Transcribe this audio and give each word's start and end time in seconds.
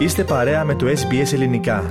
Είστε 0.00 0.24
παρέα 0.24 0.64
με 0.64 0.74
το 0.74 0.86
SBS 0.86 1.32
Ελληνικά. 1.32 1.90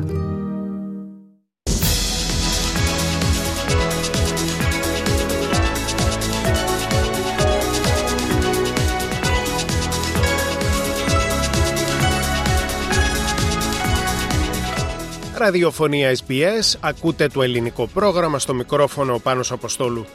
Ραδιοφωνία 15.38 16.16
SBS, 16.28 16.78
ακούτε 16.80 17.28
το 17.28 17.42
ελληνικό 17.42 17.88
πρόγραμμα 17.88 18.40
στο 18.40 18.54
μικρόφωνο 18.54 19.14
ο 19.14 19.20
Πάνος 19.20 19.52
Αποστόλου. 19.52 20.06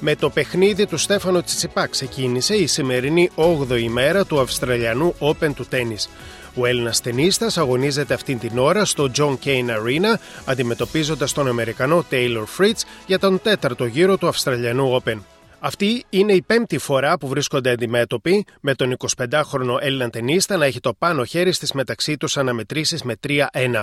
Με 0.00 0.14
το 0.16 0.30
παιχνίδι 0.30 0.86
του 0.86 0.96
Στέφανο 0.96 1.42
Τσιτσιπά 1.42 1.86
ξεκίνησε 1.86 2.54
η 2.54 2.66
σημερινή 2.66 3.30
8η 3.34 3.80
ημέρα 3.80 4.24
του 4.24 4.40
Αυστραλιανού 4.40 5.14
Open 5.18 5.54
του 5.54 5.66
τέννις. 5.68 6.08
Ο 6.54 6.66
Έλληνας 6.66 7.00
ταινίστας 7.00 7.58
αγωνίζεται 7.58 8.14
αυτήν 8.14 8.38
την 8.38 8.58
ώρα 8.58 8.84
στο 8.84 9.10
John 9.16 9.36
Cain 9.44 9.66
Arena, 9.68 10.18
αντιμετωπίζοντας 10.44 11.32
τον 11.32 11.48
Αμερικανό 11.48 12.04
Taylor 12.10 12.44
Fritz 12.58 12.80
για 13.06 13.18
τον 13.18 13.40
τέταρτο 13.42 13.84
γύρο 13.84 14.18
του 14.18 14.28
Αυστραλιανού 14.28 15.00
Open. 15.02 15.18
Αυτή 15.64 16.04
είναι 16.10 16.32
η 16.32 16.42
πέμπτη 16.42 16.78
φορά 16.78 17.18
που 17.18 17.28
βρίσκονται 17.28 17.70
αντιμέτωποι, 17.70 18.44
με 18.60 18.74
τον 18.74 18.96
25χρονο 18.98 19.76
Έλληνα 19.80 20.10
ταινίστα 20.10 20.56
να 20.56 20.64
έχει 20.64 20.80
το 20.80 20.94
πάνω 20.98 21.24
χέρι 21.24 21.52
στις 21.52 21.72
μεταξύ 21.72 22.16
τους 22.16 22.36
αναμετρήσεις 22.36 23.02
με 23.02 23.14
3-1. 23.26 23.82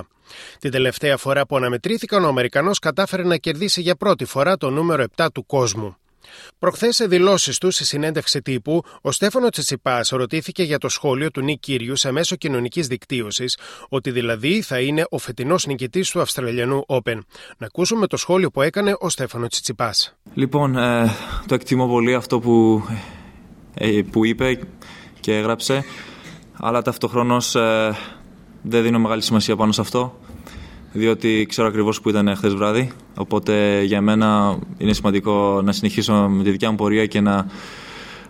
Την 0.59 0.71
τελευταία 0.71 1.17
φορά 1.17 1.45
που 1.45 1.57
αναμετρήθηκαν, 1.57 2.23
ο 2.23 2.27
Αμερικανός 2.27 2.79
κατάφερε 2.79 3.23
να 3.23 3.37
κερδίσει 3.37 3.81
για 3.81 3.95
πρώτη 3.95 4.25
φορά 4.25 4.57
το 4.57 4.69
νούμερο 4.69 5.05
7 5.15 5.27
του 5.33 5.45
κόσμου. 5.45 5.95
Προχθές 6.59 6.95
σε 6.95 7.05
δηλώσεις 7.05 7.57
του, 7.57 7.71
στη 7.71 7.85
συνέντευξη 7.85 8.41
τύπου, 8.41 8.83
ο 9.01 9.11
Στέφανο 9.11 9.49
Τσιτσιπάς 9.49 10.09
ρωτήθηκε 10.09 10.63
για 10.63 10.77
το 10.77 10.89
σχόλιο 10.89 11.31
του 11.31 11.41
Νίκ 11.41 11.59
Κύριους 11.59 11.99
σε 11.99 12.11
μέσο 12.11 12.35
κοινωνικής 12.35 12.87
δικτύωσης, 12.87 13.57
ότι 13.89 14.11
δηλαδή 14.11 14.61
θα 14.61 14.79
είναι 14.79 15.05
ο 15.09 15.17
φετινός 15.17 15.65
νικητής 15.65 16.09
του 16.09 16.21
Αυστραλιανού 16.21 16.83
Open. 16.87 17.19
Να 17.57 17.65
ακούσουμε 17.65 18.07
το 18.07 18.17
σχόλιο 18.17 18.51
που 18.51 18.61
έκανε 18.61 18.95
ο 18.99 19.09
Στέφανο 19.09 19.47
Τσιτσιπάς. 19.47 20.15
Λοιπόν, 20.33 20.77
ε, 20.77 21.11
το 21.47 21.53
εκτιμώ 21.53 21.87
πολύ 21.87 22.13
αυτό 22.13 22.39
που, 22.39 22.83
ε, 23.73 24.01
που 24.11 24.25
είπε 24.25 24.59
και 25.19 25.37
έγραψε, 25.37 25.83
αλλά 26.53 26.81
ταυτοχρόνως 26.81 27.55
ε, 27.55 27.95
δεν 28.61 28.83
δίνω 28.83 28.99
μεγάλη 28.99 29.21
σημασία 29.21 29.55
πάνω 29.55 29.71
σε 29.71 29.81
αυτό 29.81 30.19
διότι 30.91 31.45
ξέρω 31.49 31.67
ακριβώς 31.67 32.01
που 32.01 32.09
ήταν 32.09 32.35
χθες 32.35 32.53
βράδυ. 32.53 32.91
Οπότε 33.19 33.83
για 33.83 34.01
μένα 34.01 34.57
είναι 34.77 34.93
σημαντικό 34.93 35.61
να 35.63 35.71
συνεχίσω 35.71 36.13
με 36.13 36.43
τη 36.43 36.51
δικιά 36.51 36.69
μου 36.69 36.75
πορεία 36.75 37.05
και 37.05 37.21
να, 37.21 37.45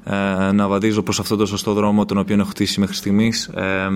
ε, 0.03 0.51
να 0.51 0.67
βαδίζω 0.67 1.01
προς 1.01 1.19
αυτό 1.19 1.35
το 1.35 1.45
σωστό 1.45 1.73
δρόμο 1.73 2.05
τον 2.05 2.17
οποίο 2.17 2.35
έχω 2.35 2.49
χτίσει 2.49 2.79
μέχρι 2.79 2.95
στιγμής. 2.95 3.47
Ε, 3.47 3.87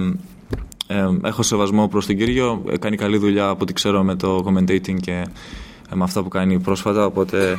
ε, 0.87 1.07
έχω 1.23 1.43
σεβασμό 1.43 1.87
προς 1.87 2.05
τον 2.05 2.17
Κύριο, 2.17 2.63
κάνει 2.79 2.95
καλή 2.95 3.17
δουλειά 3.17 3.47
από 3.47 3.59
ό,τι 3.61 3.73
ξέρω 3.73 4.03
με 4.03 4.15
το 4.15 4.45
commentating 4.47 4.99
και 5.01 5.25
με 5.93 6.03
αυτά 6.03 6.23
που 6.23 6.29
κάνει 6.29 6.59
πρόσφατα, 6.59 7.05
οπότε 7.05 7.57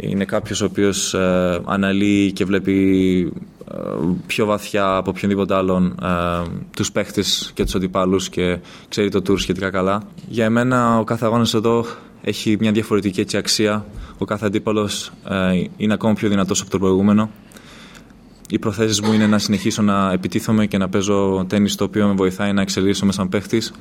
είναι 0.00 0.24
κάποιος 0.24 0.60
ο 0.60 0.64
οποίος 0.64 1.14
ε, 1.14 1.60
αναλύει 1.64 2.32
και 2.32 2.44
βλέπει 2.44 3.32
ε, 3.72 3.78
πιο 4.26 4.46
βαθιά 4.46 4.96
από 4.96 5.10
οποιονδήποτε 5.10 5.54
άλλον 5.54 5.96
ε, 6.02 6.48
τους 6.76 6.92
παίχτες 6.92 7.50
και 7.54 7.64
τους 7.64 7.74
αντιπάλους 7.74 8.28
και 8.28 8.58
ξέρει 8.88 9.08
το 9.08 9.18
tour 9.18 9.38
σχετικά 9.38 9.70
καλά. 9.70 10.02
Για 10.28 10.44
εμένα 10.44 10.98
ο 10.98 11.04
κάθε 11.04 11.24
αγώνας 11.24 11.54
εδώ 11.54 11.84
έχει 12.22 12.56
μια 12.60 12.72
διαφορετική 12.72 13.20
έτσι, 13.20 13.36
αξία. 13.36 13.86
Ο 14.18 14.24
κάθε 14.24 14.46
αντίπαλος 14.46 15.12
ε, 15.28 15.64
είναι 15.76 15.92
ακόμα 15.92 16.14
πιο 16.14 16.28
δυνατός 16.28 16.60
από 16.60 16.70
το 16.70 16.78
προηγούμενο. 16.78 17.30
Οι 18.48 18.58
προθέσεις 18.58 19.00
μου 19.00 19.12
είναι 19.12 19.26
να 19.26 19.38
συνεχίσω 19.38 19.82
να 19.82 20.12
επιτίθομαι 20.12 20.66
και 20.66 20.78
να 20.78 20.88
παίζω 20.88 21.44
τέννις 21.48 21.74
το 21.74 21.84
οποίο 21.84 22.06
με 22.06 22.12
βοηθάει 22.12 22.52
να 22.52 22.60
εξελίσσομαι 22.60 23.12
σαν 23.12 23.28
παίχτης 23.28 23.72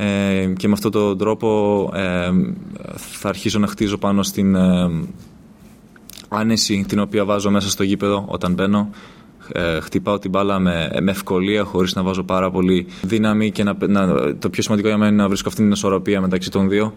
ε, 0.00 0.52
και 0.56 0.66
με 0.68 0.72
αυτόν 0.72 0.90
τον 0.90 1.18
τρόπο 1.18 1.90
ε, 1.94 2.30
θα 2.96 3.28
αρχίσω 3.28 3.58
να 3.58 3.66
χτίζω 3.66 3.98
πάνω 3.98 4.22
στην 4.22 4.54
ε, 4.54 4.90
άνεση 6.28 6.84
την 6.88 6.98
οποία 6.98 7.24
βάζω 7.24 7.50
μέσα 7.50 7.70
στο 7.70 7.82
γήπεδο 7.82 8.24
όταν 8.28 8.52
μπαίνω. 8.54 8.90
Ε, 9.52 9.80
χτυπάω 9.80 10.18
την 10.18 10.30
μπάλα 10.30 10.58
με, 10.58 10.90
με 11.00 11.10
ευκολία 11.10 11.64
χωρίς 11.64 11.94
να 11.94 12.02
βάζω 12.02 12.22
πάρα 12.22 12.50
πολύ 12.50 12.86
δύναμη 13.02 13.50
και 13.50 13.64
να, 13.64 13.76
να, 13.86 14.34
το 14.36 14.50
πιο 14.50 14.62
σημαντικό 14.62 14.88
για 14.88 14.96
μένα 14.96 15.10
είναι 15.10 15.22
να 15.22 15.28
βρίσκω 15.28 15.48
αυτήν 15.48 15.64
την 15.64 15.72
ισορροπία 15.72 16.20
μεταξύ 16.20 16.50
των 16.50 16.68
δύο 16.68 16.94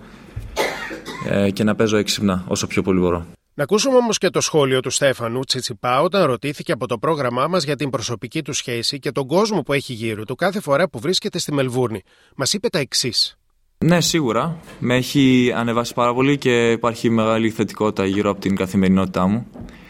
ε, 1.30 1.52
και 1.52 1.64
να 1.64 1.76
παίζω 1.76 1.98
έξυπνα 1.98 2.44
όσο 2.48 2.68
πιο 2.68 2.82
πολύ 2.82 3.00
μπορώ. 3.00 3.26
Να 3.54 3.64
ακούσουμε 3.64 3.96
όμως 3.96 4.18
και 4.18 4.30
το 4.30 4.42
σχόλιο 4.42 4.80
του 4.80 4.90
Στέφανου 4.90 5.40
Τσιτσιπά 5.40 6.02
όταν 6.02 6.26
ρωτήθηκε 6.26 6.72
από 6.72 6.88
το 6.88 6.98
πρόγραμμά 6.98 7.48
μας 7.48 7.64
για 7.64 7.76
την 7.76 7.90
προσωπική 7.90 8.42
του 8.42 8.54
σχέση 8.54 9.00
και 9.00 9.12
τον 9.12 9.28
κόσμο 9.28 9.62
που 9.62 9.74
έχει 9.74 9.94
γύρω 9.94 10.24
του 10.24 10.36
κάθε 10.36 10.60
φορά 10.60 10.90
που 10.90 11.00
βρίσκεται 11.00 11.40
στη 11.40 11.54
Μελβούρνη. 11.54 12.02
Μας 12.36 12.54
είπε 12.54 12.70
τα 12.70 12.80
εξής. 12.80 13.36
Ναι, 13.78 14.02
σίγουρα. 14.02 14.60
Με 14.80 14.96
έχει 14.96 15.52
ανεβάσει 15.56 15.94
πάρα 15.94 16.14
πολύ 16.14 16.38
και 16.38 16.72
υπάρχει 16.72 17.10
μεγάλη 17.10 17.50
θετικότητα 17.50 18.06
γύρω 18.06 18.30
από 18.30 18.40
την 18.40 18.56
καθημερινότητά 18.56 19.28
μου. 19.28 19.48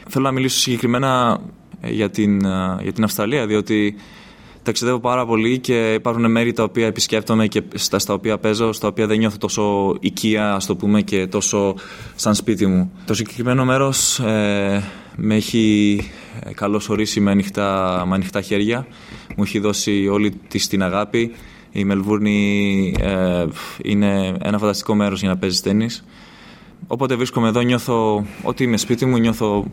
Θέλω 0.08 0.26
να 0.26 0.32
μιλήσω 0.32 0.60
συγκεκριμένα 0.60 1.42
ε, 1.82 1.90
για 1.90 2.10
την, 2.10 2.46
ε, 2.46 2.78
για 2.82 2.94
την 2.94 3.04
Αυστραλία, 3.04 3.46
διότι 3.48 3.96
ταξιδεύω 4.64 5.00
πάρα 5.00 5.26
πολύ 5.26 5.60
και 5.60 5.94
υπάρχουν 5.94 6.32
μέρη 6.32 6.54
τα 6.54 6.64
οποία 6.64 6.86
επισκέπτομαι 6.86 7.48
και 7.48 7.64
στα, 7.74 8.00
στα 8.00 8.14
οποία 8.14 8.38
παίζω, 8.38 8.72
στα 8.72 8.88
οποία 8.88 9.08
δεν 9.08 9.18
νιώθω 9.18 9.38
τόσο 9.38 9.96
οικία, 10.00 10.54
ας 10.54 10.66
το 10.66 10.76
πούμε, 10.76 11.02
και 11.02 11.28
τόσο 11.28 11.76
σαν 12.16 12.36
σπίτι 12.36 12.66
μου. 12.66 12.92
Το 13.06 13.14
συγκεκριμένο 13.14 13.66
μέρος 13.66 14.20
ε, 14.20 14.84
με 15.16 15.36
έχει 15.36 16.00
καλωσορίσει 16.56 17.20
με 17.20 17.32
ανοιχτά, 17.32 18.04
με 18.08 18.16
ανοιχτά 18.16 18.42
χέρια. 18.42 18.88
Μου 19.38 19.44
έχει 19.44 19.60
δώσει 19.60 20.08
όλη 20.08 20.32
της 20.48 20.68
την 20.68 20.84
αγάπη 20.84 21.32
η 21.72 21.84
Μελβούρνη 21.84 22.94
ε, 23.00 23.46
είναι 23.84 24.38
ένα 24.42 24.58
φανταστικό 24.58 24.96
μέρος 24.96 25.20
για 25.20 25.30
να 25.30 25.38
παίζεις 25.38 25.62
τέννις. 25.62 26.04
Όποτε 26.88 27.16
βρίσκομαι 27.16 27.48
εδώ 27.48 27.62
νιώθω 27.62 28.26
ότι 28.44 28.64
είμαι 28.64 28.78
σπίτι 28.78 29.06
μου, 29.06 29.18
νιώθω 29.18 29.66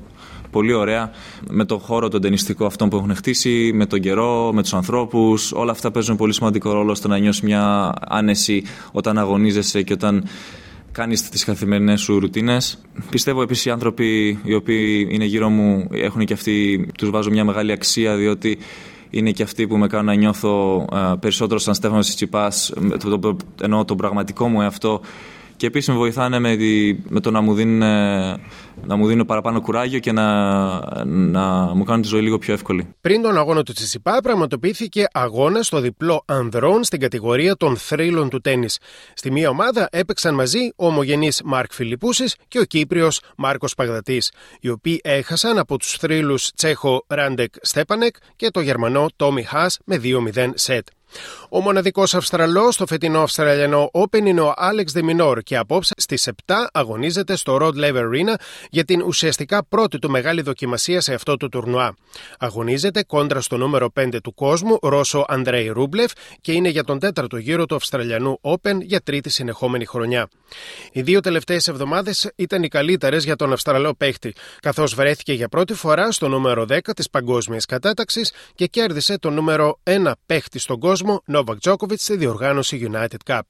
πολύ 0.50 0.72
ωραία 0.72 1.10
με 1.50 1.64
το 1.64 1.78
χώρο 1.78 2.08
τον 2.08 2.20
ταινιστικό 2.20 2.66
αυτό 2.66 2.88
που 2.88 2.96
έχουν 2.96 3.14
χτίσει, 3.14 3.70
με 3.74 3.86
τον 3.86 4.00
καιρό, 4.00 4.50
με 4.54 4.62
τους 4.62 4.74
ανθρώπους. 4.74 5.52
Όλα 5.52 5.70
αυτά 5.70 5.91
παίζουν 5.91 6.16
πολύ 6.16 6.32
σημαντικό 6.32 6.72
ρόλο 6.72 6.94
στο 6.94 7.08
να 7.08 7.19
νιώσεις 7.19 7.42
μια 7.42 7.92
άνεση 8.08 8.62
όταν 8.92 9.19
αγωνίζεσαι 9.19 9.82
και 9.82 9.92
όταν 9.92 10.24
κάνεις 10.92 11.28
τις 11.28 11.44
καθημερινές 11.44 12.00
σου 12.00 12.19
ρουτίνες. 12.19 12.78
Πιστεύω 13.10 13.42
επίσης 13.42 13.64
οι 13.64 13.70
άνθρωποι 13.70 14.38
οι 14.42 14.54
οποίοι 14.54 15.08
είναι 15.10 15.25
γύρω 15.25 15.48
μου 15.48 15.88
έχουν 15.92 16.25
και 16.25 16.32
αυτοί, 16.32 16.88
τους 16.98 17.10
βάζω 17.10 17.30
μια 17.30 17.44
μεγάλη 17.44 17.72
αξία 17.72 18.16
διότι 18.16 18.58
είναι 19.10 19.30
και 19.30 19.42
αυτοί 19.42 19.66
που 19.66 19.76
με 19.76 19.86
κάνουν 19.86 20.06
να 20.06 20.14
νιώθω 20.14 20.84
ε, 20.92 21.14
περισσότερο 21.20 21.58
σαν 21.58 21.75
Στέφανος 21.75 22.06
Τσιτσιπάς, 22.06 22.72
ενώ 23.62 23.84
τον 23.84 23.96
πραγματικό 23.96 24.48
μου 24.48 24.60
εαυτό 24.60 25.00
και 25.58 25.66
επίση 25.66 25.91
με 25.91 25.96
βοηθάνε 25.96 26.38
με, 26.38 26.56
με 27.08 27.20
το 27.20 27.30
να 27.30 27.41
μου, 27.41 27.54
δίνουν, 27.54 27.78
να 28.86 28.96
μου 28.96 29.06
δίνουν 29.06 29.26
παραπάνω 29.26 29.60
κουράγιο 29.60 29.98
και 29.98 30.12
να, 30.12 30.24
να 31.04 31.74
μου 31.74 31.84
κάνουν 31.84 32.02
τη 32.02 32.08
ζωή 32.08 32.20
λίγο 32.20 32.38
πιο 32.38 32.54
εύκολη. 32.54 32.94
Πριν 33.00 33.22
τον 33.22 33.36
αγώνα 33.36 33.62
του 33.62 33.72
Τσιτσιπά, 33.72 34.20
πραγματοποιήθηκε 34.22 35.06
αγώνας 35.12 35.66
στο 35.66 35.80
διπλό 35.80 36.22
ανδρών 36.26 36.84
στην 36.84 37.00
κατηγορία 37.00 37.56
των 37.56 37.76
θρύλων 37.76 38.28
του 38.28 38.41
τέννη. 38.41 38.66
Στη 39.14 39.30
μία 39.30 39.48
ομάδα 39.48 39.88
έπαιξαν 39.91 40.34
μαζί 40.34 40.72
ο 40.76 40.86
ομογενής 40.86 41.42
Μάρκ 41.44 41.72
Φιλιππούσης 41.72 42.36
και 42.48 42.58
ο 42.58 42.64
Κύπριος 42.64 43.20
Μάρκος 43.36 43.75
Παγδατής, 43.75 44.32
οι 44.60 44.69
οποίοι 44.69 45.00
έχασαν 45.04 45.58
από 45.58 45.78
τους 45.78 45.90
θρύλους 45.96 46.52
Τσέχο 46.52 47.04
Ράντεκ 47.06 47.54
Στέπανεκ 47.60 48.14
και 48.36 48.50
το 48.50 48.60
Γερμανό 48.60 49.06
Τόμι 49.16 49.42
Χάς 49.42 49.78
με 49.84 50.00
2-0 50.02 50.50
σετ. 50.54 50.86
Ο 51.48 51.60
μοναδικός 51.60 52.14
Αυστραλός 52.14 52.74
στο 52.74 52.86
φετινό 52.86 53.22
Αυστραλιανό 53.22 53.91
Open 53.92 54.26
είναι 54.26 54.41
ο 54.41 54.52
Άλεξ 54.56 54.92
ντε 54.93 55.10
Μινόρ 55.10 55.41
και 55.41 55.56
απόψε 55.56 55.94
στις 55.96 56.28
7 56.46 56.54
αγωνίζεται 56.72 57.36
στο 57.36 57.58
Rod 57.60 57.74
Laver 57.75 58.03
Arena 58.02 58.34
για 58.70 58.84
την 58.84 59.02
ουσιαστικά 59.02 59.64
πρώτη 59.64 59.98
του 59.98 60.10
μεγάλη 60.10 60.42
δοκιμασία 60.42 61.00
σε 61.00 61.14
αυτό 61.14 61.36
το 61.36 61.48
τουρνουά. 61.48 61.94
Αγωνίζεται 62.38 63.02
κόντρα 63.04 63.40
στο 63.40 63.56
νούμερο 63.56 63.93
5 64.00 64.19
του 64.22 64.34
κόσμου, 64.34 64.78
Ρώσο 64.82 65.25
Αντρέι 65.28 65.69
Ρούμπλεφ, 65.69 66.12
και 66.40 66.52
είναι 66.52 66.69
για 66.69 66.84
τον 66.84 66.99
τέταρτο 66.99 67.37
γύρο 67.37 67.66
του 67.66 67.75
Αυστραλιανού 67.75 68.40
Open 68.43 68.78
για 68.81 69.00
τρίτη 69.00 69.31
συνεχόμενη 69.31 69.84
χρονιά. 69.84 70.28
Οι 70.93 71.02
δύο 71.02 71.20
τελευταίες 71.20 71.69
εβδομάδες 71.69 72.31
ήταν 72.37 72.62
οι 72.62 72.69
καλύτερες 72.69 73.25
για 73.25 73.37
τον 73.37 73.52
Αυστραλό 73.52 73.94
παίχτη, 73.94 74.34
καθώς 74.62 74.94
βρέθηκε 74.94 75.32
για 75.32 75.49
πρώτη 75.49 75.75
φορά 75.75 76.12
στο 76.12 76.28
νούμερο 76.28 76.66
10 76.69 76.78
της 76.96 77.11
παγκόσμιας 77.11 77.64
κατάταξης 77.64 78.32
και 78.54 78.66
κέρδισε 78.66 79.19
το 79.19 79.31
νούμερο 79.31 79.78
1 79.82 80.12
παίχτη 80.26 80.58
στον 80.58 80.78
κόσμο 80.78 80.98
κόσμο 80.99 81.23
Νόβακ 81.27 81.59
Τζόκοβιτ 81.59 82.00
στη 82.00 82.17
διοργάνωση 82.17 82.91
United 82.93 83.33
Cup. 83.33 83.41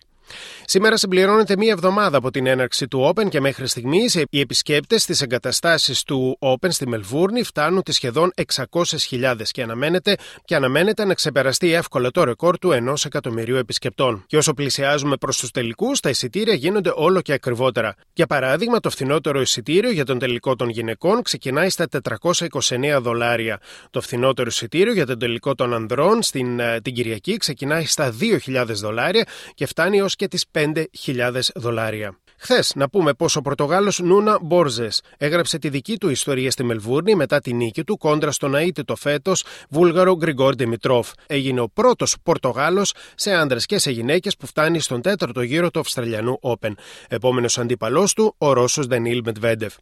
Σήμερα 0.65 0.97
συμπληρώνεται 0.97 1.57
μία 1.57 1.73
εβδομάδα 1.73 2.17
από 2.17 2.31
την 2.31 2.47
έναρξη 2.47 2.89
του 2.89 3.13
Open 3.15 3.29
και 3.29 3.41
μέχρι 3.41 3.67
στιγμής 3.69 4.15
οι 4.15 4.41
επισκέπτες 4.41 5.03
στις 5.03 5.21
εγκαταστάσεις 5.23 6.03
του 6.03 6.39
Open 6.41 6.69
στη 6.69 6.89
Μελβούρνη 6.89 7.43
φτάνουν 7.43 7.83
τι 7.83 7.93
σχεδόν 7.93 8.33
600.000 8.55 9.37
και 9.51 9.63
αναμένεται, 9.63 10.17
και 10.45 10.55
αναμένεται 10.55 11.05
να 11.05 11.15
ξεπεραστεί 11.15 11.73
εύκολα 11.73 12.11
το 12.11 12.25
ρεκόρ 12.25 12.59
του 12.59 12.73
ενός 12.73 13.05
εκατομμυρίου 13.05 13.57
επισκεπτών. 13.57 14.25
Και 14.27 14.37
όσο 14.37 14.55
πλησιάζουμε 14.55 15.17
προς 15.17 15.39
τους 15.39 15.51
τελικούς, 15.51 16.01
τα 16.01 16.09
εισιτήρια 16.09 16.55
γίνονται 16.55 16.93
όλο 16.95 17.21
και 17.21 17.33
ακριβότερα. 17.33 17.95
Για 18.13 18.27
παράδειγμα, 18.27 18.81
το 18.81 18.91
φθηνότερο 18.91 19.41
εισιτήριο 19.41 19.91
για 19.91 20.05
τον 20.05 20.19
τελικό 20.19 20.57
των 20.57 20.69
γυναικών 20.69 21.23
ξεκινάει 21.23 21.71
στα 21.71 21.87
429 21.89 23.01
δολάρια. 23.01 23.61
Το 23.91 24.01
φθηνότερο 24.01 24.49
εισιτήριο 24.49 24.93
για 24.93 25.07
τον 25.07 25.19
τελικό 25.19 25.55
των 25.55 25.75
ανδρών 25.75 26.23
στην, 26.23 26.61
ε, 26.61 26.81
την 26.81 26.95
Κυριακή 26.95 27.37
ξεκινάει 27.37 27.85
στα 27.85 28.11
2.000 28.11 28.81
δολάρια 28.81 29.27
και 29.55 29.67
φτάνει 29.67 30.01
ως 30.01 30.17
και 30.19 30.29
τις 30.29 30.45
5.000 30.53 31.51
δολάρια. 31.55 32.19
Χθες, 32.41 32.73
να 32.75 32.89
πούμε 32.89 33.15
πως 33.15 33.37
ο 33.37 33.41
Πορτογάλος 33.41 33.99
Νούνα 33.99 34.39
Μπόρζες 34.43 35.03
έγραψε 35.17 35.59
τη 35.59 35.69
δική 35.69 35.99
του 35.99 36.09
ιστορία 36.09 36.51
στη 36.51 36.65
Μελβούρνη 36.65 37.15
μετά 37.15 37.41
τη 37.41 37.53
νίκη 37.53 37.85
του 37.85 37.97
κόντρα 37.97 38.31
στον 38.31 38.55
αίτητο 38.55 38.97
φέτος 38.97 39.45
Βούλγαρο 39.71 40.17
Γκριγκόρ 40.17 40.55
Δημητρόφ. 40.55 41.11
Έγινε 41.27 41.61
ο 41.61 41.69
πρώτος 41.69 42.17
Πορτογάλος 42.23 42.93
σε 43.15 43.35
άντρες 43.35 43.67
και 43.67 43.79
σε 43.79 43.91
γυναίκες 43.91 44.37
που 44.37 44.47
φτάνει 44.47 44.81
στον 44.81 45.03
τέταρτο 45.03 45.43
γύρο 45.43 45.71
του 45.71 45.81
Αυστραλιανού 45.81 46.39
Open. 46.43 46.73
Επόμενος 47.09 47.59
αντίπαλός 47.59 48.13
του, 48.13 48.35
ο 48.39 48.53
Ρώσος 48.53 48.87
Ντανίλ 48.87 49.21
Μετβέντεφ. 49.25 49.75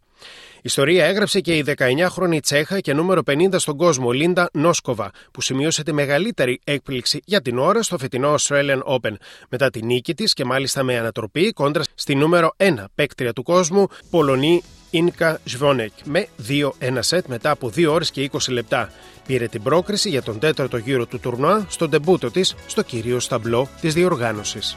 Ιστορία 0.63 1.05
έγραψε 1.05 1.41
και 1.41 1.57
η 1.57 1.65
19χρονη 1.77 2.39
Τσέχα 2.43 2.81
και 2.81 2.95
νούμερο 2.95 3.23
50 3.31 3.55
στον 3.57 3.77
κόσμο 3.77 4.11
Λίντα 4.11 4.49
Νόσκοβα, 4.53 5.11
που 5.31 5.41
σημείωσε 5.41 5.83
τη 5.83 5.93
μεγαλύτερη 5.93 6.61
έκπληξη 6.65 7.21
για 7.25 7.43
την 7.43 7.59
ώρα 7.59 7.83
στο 7.83 7.99
φετινό 7.99 8.35
Australian 8.35 8.83
Open. 8.83 9.13
Μετά 9.49 9.71
τη 9.71 9.85
νίκη 9.85 10.15
της 10.15 10.33
και 10.33 10.45
μάλιστα 10.45 10.83
με 10.83 10.99
ανατροπή 10.99 11.53
κόντρα 11.53 11.83
στη 11.95 12.15
νούμερο 12.15 12.55
1 12.57 12.85
παίκτρια 12.95 13.33
του 13.33 13.43
κόσμου, 13.43 13.87
Πολωνή 14.11 14.63
Ίνκα 14.91 15.41
Σβόνεκ, 15.45 15.93
με 16.05 16.29
2-1 16.49 16.63
σετ 16.99 17.27
μετά 17.27 17.51
από 17.51 17.71
2 17.77 17.87
ώρες 17.91 18.11
και 18.11 18.31
20 18.33 18.39
λεπτά. 18.49 18.93
Πήρε 19.27 19.47
την 19.47 19.63
πρόκριση 19.63 20.09
για 20.09 20.23
τον 20.23 20.39
τέταρτο 20.39 20.77
γύρο 20.77 21.07
του 21.07 21.21
τουρνουά 21.21 21.67
στον 21.69 21.91
τεμπούτο 21.91 22.31
της 22.31 22.55
στο 22.67 22.83
κυρίως 22.83 23.29
ταμπλό 23.29 23.69
της 23.81 23.95
διοργάνωσης. 23.95 24.77